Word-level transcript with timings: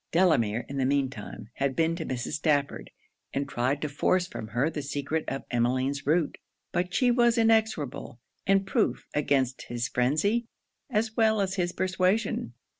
Delamere, 0.11 0.65
in 0.67 0.77
the 0.77 0.85
mean 0.85 1.11
time, 1.11 1.49
had 1.57 1.75
been 1.75 1.95
to 1.97 2.05
Mrs. 2.07 2.31
Stafford, 2.31 2.89
and 3.35 3.47
tried 3.47 3.83
to 3.83 3.87
force 3.87 4.25
from 4.25 4.47
her 4.47 4.67
the 4.67 4.81
secret 4.81 5.25
of 5.27 5.43
Emmeline's 5.51 6.07
route. 6.07 6.39
But 6.71 6.91
she 6.91 7.11
was 7.11 7.37
inexorable; 7.37 8.19
and 8.47 8.65
proof 8.65 9.05
against 9.13 9.67
his 9.67 9.87
phrenzy 9.87 10.47
as 10.89 11.15
well 11.15 11.39
as 11.39 11.53
his 11.53 11.71
persuasion. 11.71 12.55